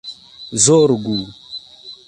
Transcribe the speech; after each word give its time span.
zorgu 0.63 1.17